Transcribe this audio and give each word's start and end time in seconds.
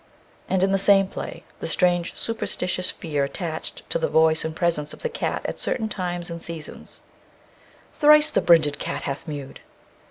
and 0.49 0.63
in 0.63 0.71
the 0.71 0.79
same 0.79 1.05
play 1.07 1.43
the 1.59 1.67
strange 1.67 2.15
superstitious 2.15 2.89
fear 2.89 3.23
attached 3.23 3.87
to 3.87 3.99
the 3.99 4.07
voice 4.09 4.43
and 4.43 4.55
presence 4.55 4.95
of 4.95 5.03
the 5.03 5.09
cat 5.09 5.45
at 5.45 5.59
certain 5.59 5.87
times 5.87 6.31
and 6.31 6.41
seasons: 6.41 7.01
Thrice 7.93 8.31
the 8.31 8.41
brinded 8.41 8.79
cat 8.79 9.03
hath 9.03 9.27
mewed. 9.27 9.59